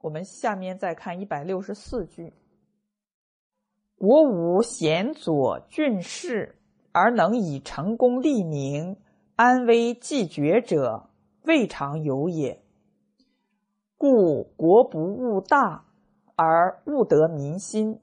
[0.00, 2.32] 我们下面再看一百六十四句
[3.98, 6.54] ：“国无贤佐俊士，
[6.92, 8.96] 而能以成功立名、
[9.34, 11.10] 安危济绝者，
[11.42, 12.62] 未尝有也。
[13.96, 15.84] 故国不务大，
[16.36, 17.98] 而务得民心；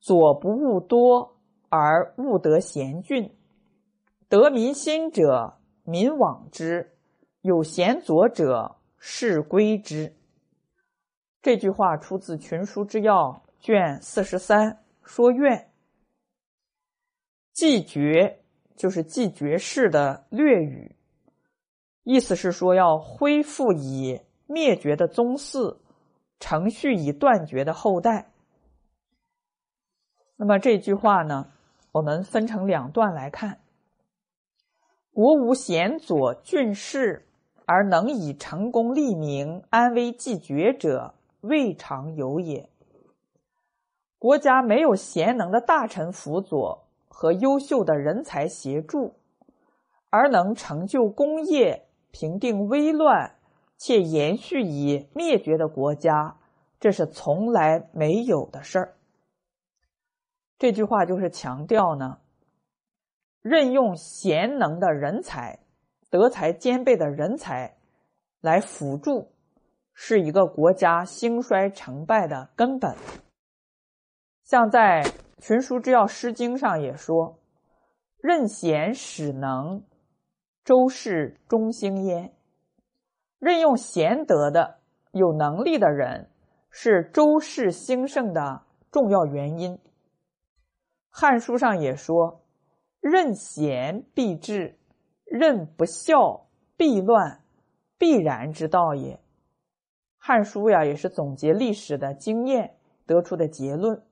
[0.00, 1.38] 左不务多，
[1.70, 3.34] 而务得贤俊。
[4.28, 5.54] 得民心者，
[5.84, 6.90] 民往之；
[7.40, 10.14] 有贤佐者，士归之。”
[11.44, 13.14] 这句话出自《群书之要》
[13.60, 14.70] 卷四十三
[15.02, 15.58] 《说愿》。
[17.52, 18.40] 继绝
[18.74, 20.96] 就是继绝世的略语，
[22.02, 25.76] 意思是说要恢复已灭绝的宗嗣，
[26.40, 28.30] 承续以断绝的后代。
[30.36, 31.52] 那么这句话呢，
[31.92, 33.60] 我们分成两段来看：
[35.12, 37.28] 国无贤佐俊士，
[37.66, 41.14] 而能以成功立名、安危继绝者。
[41.44, 42.68] 未尝有也。
[44.18, 49.14] 国家没有贤能的大臣辅佐和优秀的人才协助，
[50.08, 53.36] 而能成就功业、平定危乱，
[53.76, 56.38] 且延续以灭绝的国家，
[56.80, 58.94] 这是从来没有的事儿。
[60.58, 62.20] 这句话就是强调呢，
[63.42, 65.58] 任用贤能的人才、
[66.08, 67.76] 德才兼备的人才
[68.40, 69.33] 来辅助。
[69.94, 72.94] 是一个国家兴衰成败的根本。
[74.42, 75.02] 像在
[75.38, 77.38] 《群书之要·诗经》上也说
[78.20, 79.82] ：“任贤使能，
[80.64, 82.34] 周氏中兴焉。”
[83.40, 84.80] 任用贤德的、
[85.12, 86.30] 有能力的人，
[86.70, 89.76] 是周氏兴盛的重要原因。
[91.08, 92.42] 《汉书》上也说
[93.00, 94.78] ：“任贤必治，
[95.24, 97.42] 任不孝必乱，
[97.96, 99.14] 必然之道也。”
[100.26, 104.02] 《汉书》呀，也是总结历史的经验得出的结论。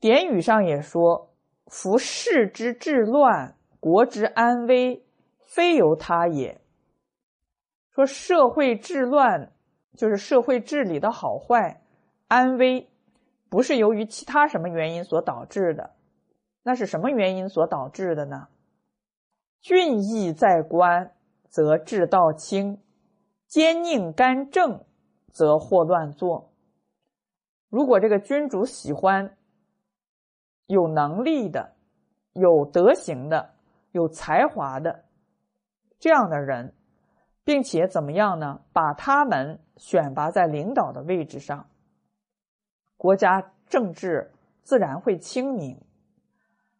[0.00, 1.30] 典语上也说
[1.70, 5.06] ：“夫世之治乱，国之安危，
[5.44, 6.60] 非由他也。”
[7.94, 9.52] 说社会治乱
[9.96, 11.80] 就是社会治理的好坏、
[12.26, 12.90] 安危，
[13.48, 15.94] 不是由于其他什么原因所导致的。
[16.64, 18.48] 那是什么原因所导致的呢？
[19.60, 21.12] 俊逸在官，
[21.48, 22.80] 则治道清。
[23.48, 24.84] 奸佞干政，
[25.32, 26.52] 则祸乱作。
[27.70, 29.38] 如果这个君主喜欢
[30.66, 31.74] 有能力的、
[32.34, 33.54] 有德行的、
[33.90, 35.06] 有才华的
[35.98, 36.74] 这样的人，
[37.42, 38.60] 并且怎么样呢？
[38.74, 41.70] 把他们选拔在领导的位置上，
[42.98, 44.30] 国家政治
[44.62, 45.80] 自然会清明。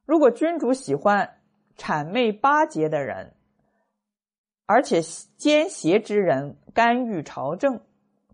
[0.05, 1.41] 如果君主喜欢
[1.79, 3.35] 谄媚巴结的人，
[4.69, 5.01] 而且
[5.39, 7.81] 奸邪之人干预朝政，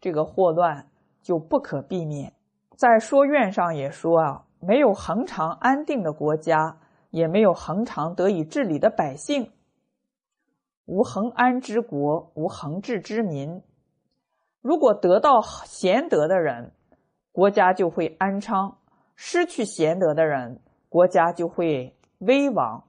[0.00, 0.90] 这个祸乱
[1.22, 2.32] 就不可避免。
[2.76, 6.76] 在说愿上也说啊，没有恒长安定的国家，
[7.10, 9.52] 也没有恒常得以治理的百姓，
[10.86, 13.62] 无恒安之国，无恒治之民。
[14.60, 16.72] 如果得到贤德的人，
[17.30, 18.78] 国家就会安昌；
[19.14, 22.82] 失去贤德的人，国家就会危亡。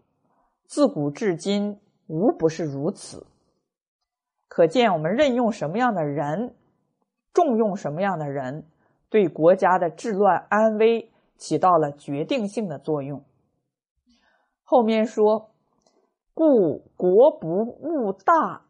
[0.65, 3.27] 自古至今，无不是如此。
[4.55, 6.55] 可见，我们任用什么样的人，
[7.33, 8.65] 重用什么样的人，
[9.09, 13.21] 对国家的治乱安危起到了决定性的作用。
[14.63, 15.49] 后面说
[16.33, 18.61] ：“故国不务大，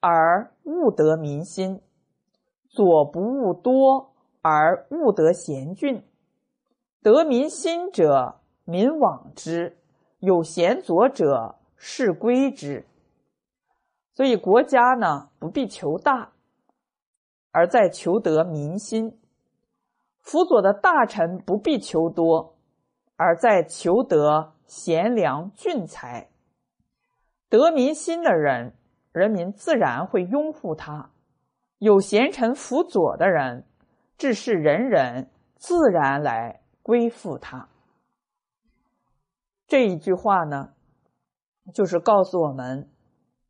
[0.00, 1.82] 而务得民心；
[2.70, 6.02] 左不务多，而务得贤俊。
[7.02, 9.74] 得民心者，民往之；
[10.20, 12.86] 有贤佐者，士归之。”
[14.18, 16.32] 所以，国家呢不必求大，
[17.52, 19.12] 而在求得民心；
[20.18, 22.56] 辅佐的大臣不必求多，
[23.14, 26.30] 而在求得贤良俊才。
[27.48, 28.74] 得民心的人，
[29.12, 31.10] 人民自然会拥护他；
[31.78, 33.68] 有贤臣辅佐的人，
[34.16, 37.68] 治世人人自然来归附他。
[39.68, 40.70] 这一句话呢，
[41.72, 42.90] 就是告诉我们。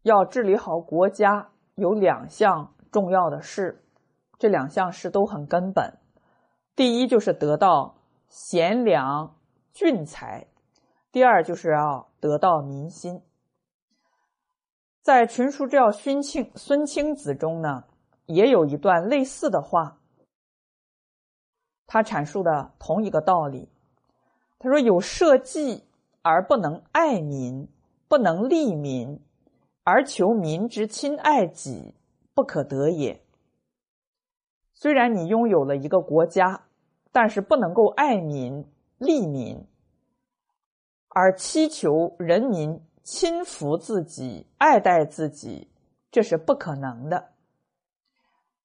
[0.09, 3.85] 要治理好国家，有两项重要的事，
[4.39, 5.99] 这两项事都很根本。
[6.75, 7.97] 第一就是得到
[8.29, 9.37] 贤良
[9.73, 10.47] 俊才，
[11.13, 13.23] 第二就是要得到民心。
[15.03, 17.85] 在《群书之要·孙庆孙清子》中呢，
[18.27, 19.99] 也有一段类似的话，
[21.87, 23.69] 他阐述的同一个道理。
[24.59, 25.85] 他说：“有社稷
[26.23, 27.69] 而不能爱民，
[28.09, 29.21] 不能利民。”
[29.91, 31.95] 而求民之亲爱己，
[32.35, 33.23] 不可得也。
[34.75, 36.67] 虽然你拥有了一个国家，
[37.11, 38.67] 但是不能够爱民
[38.99, 39.65] 利民，
[41.09, 45.71] 而祈求人民亲服自己、爱戴自己，
[46.11, 47.31] 这是不可能的。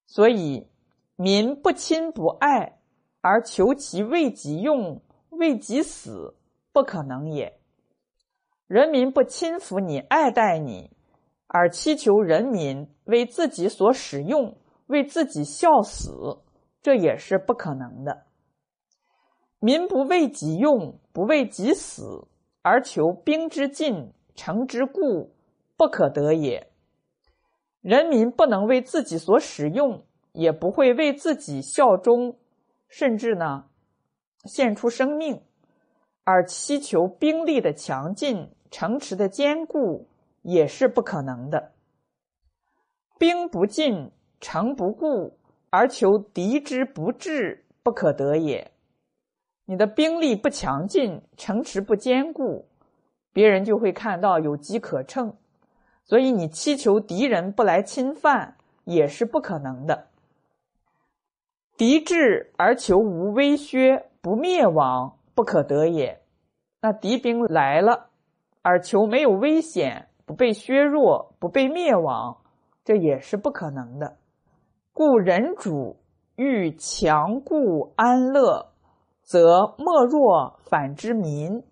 [0.04, 0.68] 所以，
[1.16, 2.78] 民不亲不爱，
[3.22, 5.00] 而求其为己用、
[5.30, 6.34] 为己死，
[6.70, 7.58] 不可能也。
[8.66, 10.93] 人民不亲服你、爱戴你，
[11.56, 14.56] 而祈求人民为自己所使用、
[14.88, 16.10] 为自己效死，
[16.82, 18.24] 这也是不可能的。
[19.60, 22.26] 民不为己用、不为己死，
[22.62, 25.32] 而求兵之进、城之固，
[25.76, 26.72] 不可得也。
[27.82, 30.02] 人民不能为自己所使用，
[30.32, 32.36] 也不会为自己效忠，
[32.88, 33.66] 甚至呢，
[34.44, 35.40] 献出生命，
[36.24, 40.08] 而祈求兵力的强劲、城池的坚固，
[40.44, 41.72] 也是不可能的。
[43.18, 45.38] 兵不进，城不固，
[45.70, 48.70] 而求敌之不至，不可得也。
[49.64, 52.68] 你的兵力不强劲，城池不坚固，
[53.32, 55.34] 别人就会看到有机可乘。
[56.04, 60.08] 所以，你祈求敌人不来侵犯也是不可能的。
[61.78, 66.20] 敌至而求无威削，不灭亡，不可得也。
[66.82, 68.10] 那敌兵来了，
[68.60, 72.38] 而求没有危险，不被削弱，不被灭亡，
[72.84, 74.16] 这也是不可能的。
[74.92, 75.96] 故人主
[76.36, 78.72] 欲强固安乐，
[79.22, 81.62] 则莫若反之民。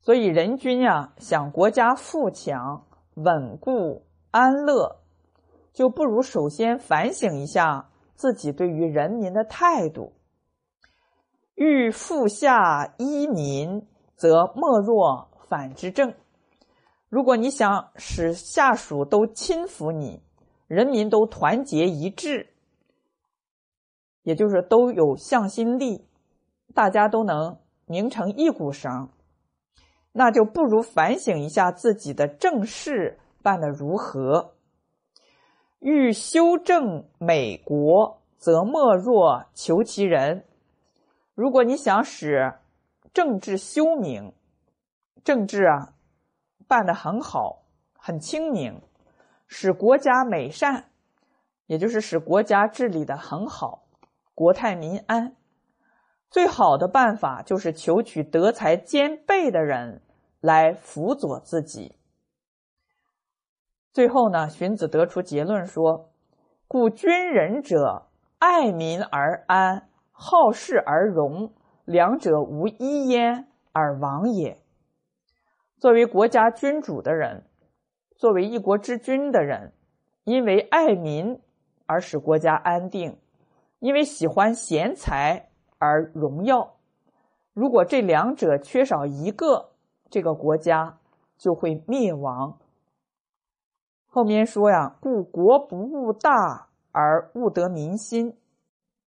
[0.00, 2.84] 所以，人君呀，想国家富强。
[3.14, 5.02] 稳固安乐，
[5.74, 10.14] 就不如首先反省一下自己对于人民的态度。
[11.54, 13.86] 欲富下依民，
[14.16, 16.14] 则莫若反之政。
[17.12, 20.22] 如果你想使下属都亲服你，
[20.66, 22.48] 人民都团结一致，
[24.22, 26.06] 也就是都有向心力，
[26.72, 29.10] 大家都能拧成一股绳。
[30.12, 34.54] 那就不如反省一下自己的政事办得如何。
[35.80, 40.46] 欲修正美国，则莫若求其人。
[41.34, 42.54] 如果你想使
[43.12, 44.32] 政治修明，
[45.22, 45.92] 政治啊
[46.72, 47.66] 办得很好、
[47.98, 48.80] 很清明，
[49.46, 50.86] 使国家美善，
[51.66, 53.82] 也就是使国家治理的很好，
[54.34, 55.36] 国泰民安。
[56.30, 60.00] 最好的办法就是求取德才兼备的人
[60.40, 61.98] 来辅佐自己。
[63.92, 66.08] 最后呢，荀子得出结论说
[66.66, 68.06] ：“故君人者，
[68.38, 71.52] 爱民而安，好事而荣，
[71.84, 74.58] 两者无一焉而亡也。”
[75.82, 77.44] 作为国家君主的人，
[78.14, 79.72] 作为一国之君的人，
[80.22, 81.40] 因为爱民
[81.86, 83.18] 而使国家安定，
[83.80, 85.48] 因为喜欢贤才。
[85.78, 86.76] 而荣耀，
[87.52, 89.72] 如果这两者缺少一个，
[90.08, 91.00] 这个国家
[91.36, 92.60] 就会灭亡。
[94.06, 98.36] 后面说呀，故国不务大而务得民心，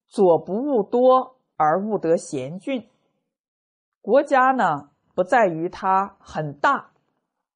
[0.05, 2.89] 左不务多而务得贤俊。
[4.01, 6.91] 国家呢，不在于它很大，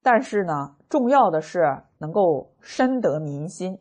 [0.02, 3.78] 但是呢，重要的是能够深得民心。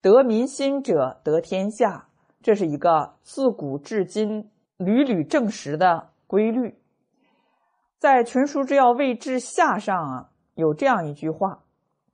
[0.00, 2.08] 得民心者，得天下。
[2.40, 6.78] 这是一个自古至今屡屡证实的规律。
[7.98, 11.64] 在《群书之要魏志下》上啊，有这样一句话：“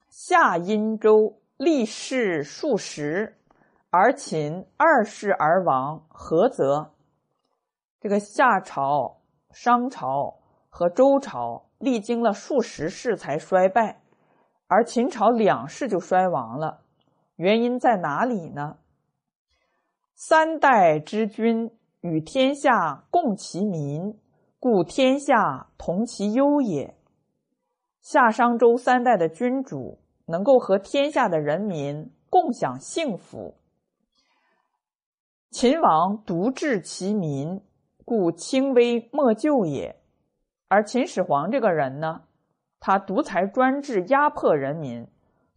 [0.08, 3.36] 夏殷周立世数十，
[3.90, 6.92] 而秦二世而亡，何则？”
[8.00, 9.19] 这个夏朝、
[9.52, 10.38] 商朝
[10.68, 14.00] 和周朝历经了数十世才衰败，
[14.66, 16.82] 而秦朝两世就衰亡了。
[17.36, 18.78] 原因在哪里呢？
[20.14, 21.70] 三代之君
[22.02, 24.18] 与天下共其民，
[24.58, 26.94] 故天下同其忧也。
[28.02, 33.56] 夏商周三代的君主能够和天下的人民共享幸福。
[35.50, 37.60] 秦王独治其民，
[38.10, 39.94] 故轻微莫救也。
[40.66, 42.22] 而秦始皇这个人呢，
[42.80, 45.06] 他独裁专制，压迫人民，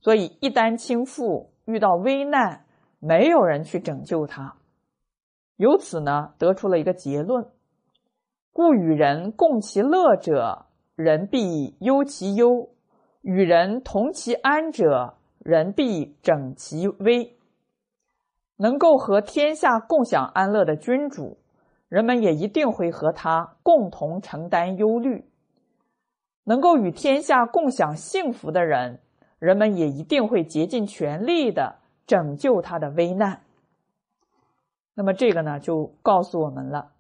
[0.02, 2.68] 所以一旦倾覆，遇到危难。
[3.00, 4.58] 没有人去拯救他，
[5.56, 7.44] 由此呢得出了一个结论：
[8.52, 12.70] 故与人共其乐者，人必忧其忧；
[13.24, 17.36] 与人同其安者，人必整其危。
[18.58, 21.40] 能够和天下共享安乐的君主，
[21.94, 25.26] 人们也一定会和他共同承担忧虑；
[26.44, 29.00] 能够与天下共享幸福的人，
[29.38, 31.76] 人们也一定会竭尽全力的。
[32.06, 33.44] 拯救他的危难。
[34.94, 36.92] 那么这个呢，就告诉我们了，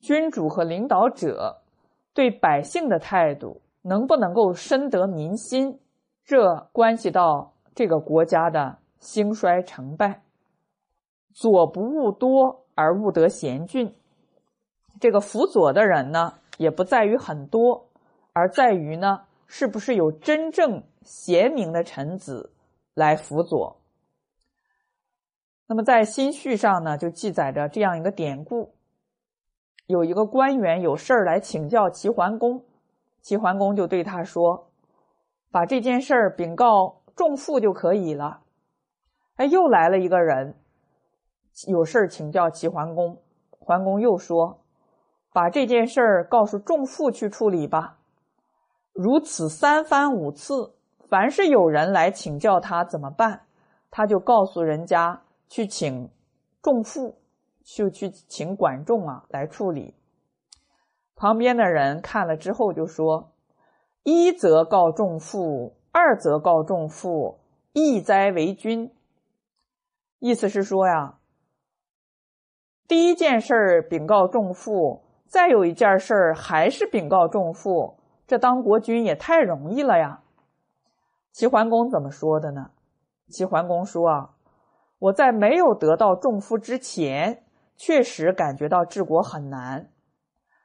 [0.00, 1.62] 君主和领导者
[2.12, 5.78] 对百姓的态度能不能够深得民心，
[6.24, 10.22] 这关系到这个国家的兴衰成败。
[11.32, 13.94] 左不务多而务得贤俊，
[15.02, 17.88] 这个辅佐的人呢，也不在于很多，
[18.32, 22.52] 而在于呢，是不是有真正贤明的臣子
[22.94, 23.80] 来辅佐。
[25.66, 28.74] 那么在新序上呢，就记载着这样一个典故：
[29.86, 32.64] 有一个官员有事儿来请教齐桓公，
[33.22, 34.70] 齐桓公就对他说
[35.50, 38.42] ：“把这件事儿禀告仲父就可以了。”
[39.34, 40.54] 哎，又来了一个人，
[41.66, 43.18] 有事儿请教齐桓公，
[43.50, 44.60] 桓公又说
[45.32, 47.98] ：“把这件事儿告诉仲父去处理吧。”
[48.92, 50.74] 如此三番五次，
[51.08, 53.42] 凡是有人来请教他怎么办，
[53.90, 55.22] 他就告诉人家。
[55.54, 56.08] 去请
[56.62, 57.18] 仲父，
[57.62, 59.94] 就去请管仲啊来处理。
[61.14, 63.32] 旁边的人看了之后就说
[64.02, 67.40] ：“一则告仲父，二则告仲父，
[67.74, 68.94] 义哉为君。”
[70.20, 71.18] 意思是说呀，
[72.88, 77.96] 第一件事儿禀告仲父，再有一件事儿还是禀告仲父，
[78.26, 80.20] 这当国君也太容易了呀。
[81.32, 82.70] 齐桓公怎么说的呢？
[83.30, 84.30] 齐桓公说啊。
[84.98, 87.44] 我在没有得到重夫之前，
[87.76, 89.90] 确实感觉到治国很难，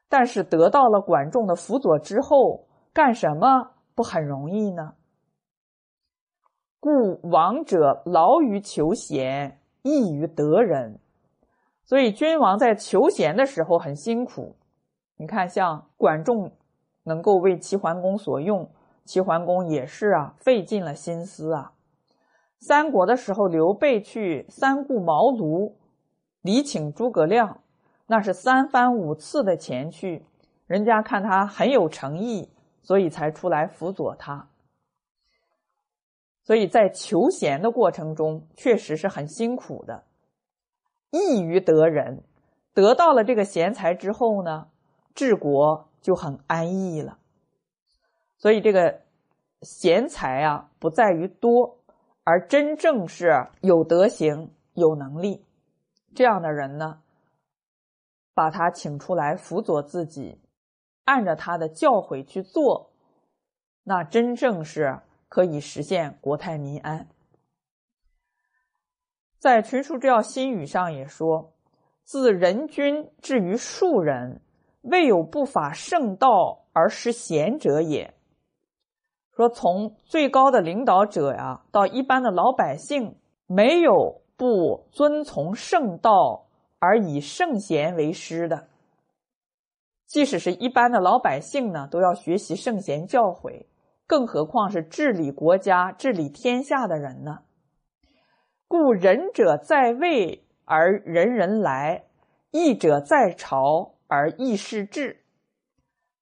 [0.10, 4.96] 但是得到了管仲的辅佐之后，干什么不很容易呢？
[6.82, 11.00] 故王者劳于求贤，易于得人。
[11.88, 14.58] 所以君王在求贤的时候很辛苦。
[15.16, 16.52] 你看，像管仲
[17.04, 18.70] 能够为齐桓公所用，
[19.06, 21.72] 齐桓公也是啊，费尽了心思啊。
[22.60, 25.76] 三国的时候，刘备去三顾茅庐，
[26.42, 27.62] 礼请诸葛亮，
[28.08, 30.26] 那是三番五次的前去，
[30.66, 32.52] 人家看他很有诚意，
[32.84, 34.50] 所以才出来辅佐他。
[36.44, 40.04] 所以在求贤的过程中，确实是很辛苦的，
[41.12, 42.24] 易于得人，
[42.74, 44.68] 得到了这个贤才之后呢，
[45.16, 47.18] 治国就很安逸了。
[48.38, 49.02] 所以这个
[49.62, 51.78] 贤才啊，不在于多。
[52.24, 55.46] 而真正是有德行、有能力
[56.14, 57.02] 这样的人呢，
[58.34, 60.38] 把他请出来辅佐自己，
[61.06, 62.92] 按照他的教诲去做，
[63.84, 65.00] 那真正是
[65.30, 67.08] 可以实现国泰民安。
[69.40, 71.54] 在《群书治要新语》上也说
[72.04, 74.42] ：“自人君至于庶人，
[74.82, 78.14] 未有不法圣道而失贤者也。”
[79.36, 83.16] 说从最高的领导者呀，到一般的老百姓，
[83.46, 86.48] 没有不遵从圣道
[86.80, 88.68] 而以圣贤为师的。
[90.08, 93.68] 即使是一般的老百姓呢，都要学习圣贤教诲，
[94.08, 97.42] 更何况是治理国家、治理天下的人呢？
[98.68, 102.04] 故仁者在位而人人来，
[102.52, 105.24] 义者在朝而义士至。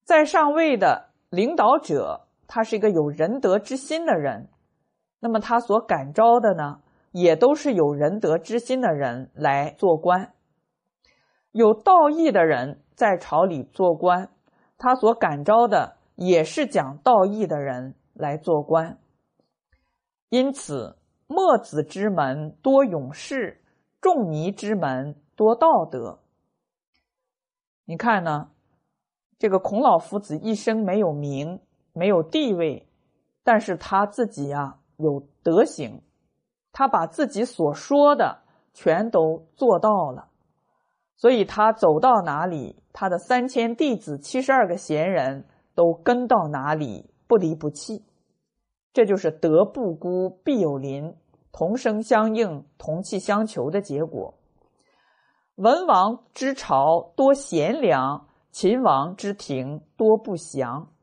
[0.04, 2.22] 在上位的领导者。
[2.48, 4.50] 他是一个有仁德之心的人，
[5.20, 10.32] 那么他所感召的呢，也都是有仁德之心的人来做官。
[11.52, 14.30] 有道义的人在朝里做官，
[14.78, 19.00] 他所感召的也是讲道义的人来做官。
[20.30, 23.62] 因此，墨子之门多勇士，
[24.02, 26.20] 仲尼之门多道德。
[27.86, 28.50] 你看呢？
[29.38, 31.60] 这个孔老夫子一生没有名。
[31.98, 32.90] 没有地位，
[33.42, 36.02] 但是他自己呀有德行，
[36.74, 38.40] 他把自己所说的
[38.74, 40.28] 全都做到了，
[41.16, 48.04] 所以他走到哪里，他的三千弟子、七十二个贤人都跟到哪里，不离不弃。
[48.96, 51.18] 这就是德不孤，必有邻，
[51.52, 54.36] 同声相应，同气相求的结果。
[55.56, 60.94] 文王之朝多贤良，秦王之庭多不祥。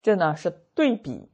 [0.00, 1.30] 这呢是对比，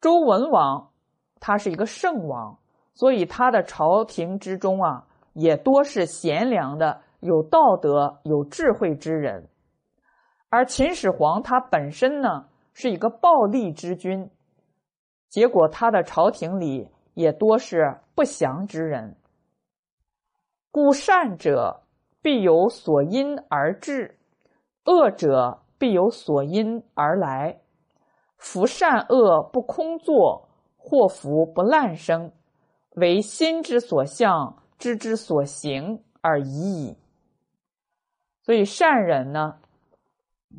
[0.00, 0.92] 周文王
[1.40, 2.60] 他是一个圣王，
[2.94, 9.48] 所以他的朝廷之中啊，也多是贤良的、有道德、有智慧之人。
[10.48, 14.30] 而秦始皇他本身呢是一个暴力之君，
[15.36, 19.18] 结果他的朝廷里也多是不祥之人。
[20.70, 21.82] 故善者
[22.22, 24.18] 必有所因而至，
[24.86, 27.60] 恶者必有所因而来。
[28.38, 32.32] 夫善恶不空作，祸福不滥生，
[32.92, 36.96] 为心之所向，知之所行而已矣。
[38.40, 39.58] 所以善人呢，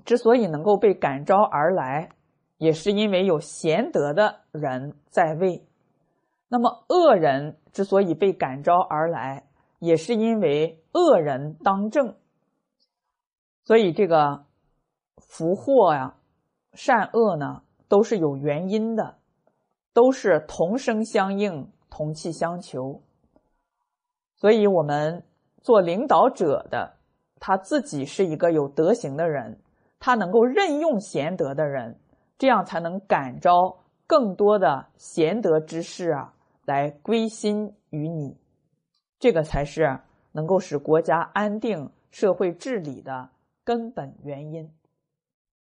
[0.06, 2.10] 之所以能够被感召而来，
[2.58, 5.62] 也是因为有贤德的人在位；
[6.48, 9.48] 那么恶人之所以被感召而来，
[9.80, 12.16] 也是因为恶人当政。
[13.64, 14.46] 所以这个
[15.18, 16.16] 福祸呀，
[16.74, 19.18] 善恶呢，都是有原因的，
[19.94, 23.02] 都是同声相应、同气相求。
[24.36, 25.24] 所以，我们
[25.62, 26.98] 做领导者的，
[27.40, 29.60] 他自己是一个有德行的人，
[30.00, 32.00] 他能够任用贤德的人，
[32.38, 36.34] 这样才能感召更多的贤德之士啊，
[36.66, 38.38] 来归心于你。
[39.20, 40.00] 这个才是
[40.32, 43.30] 能够使国家安定、社会治理的。
[43.64, 44.72] 根本原因。